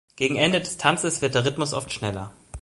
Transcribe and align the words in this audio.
Gegen 0.15 0.35
Ende 0.35 0.59
des 0.59 0.77
Tanzes 0.77 1.21
wird 1.21 1.35
der 1.35 1.45
Rhythmus 1.45 1.73
oft 1.75 1.93
schneller. 1.93 2.31